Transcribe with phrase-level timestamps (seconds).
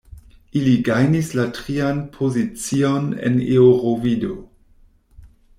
[0.59, 4.33] Ili gajnis la trian pozicion en Eŭrovido.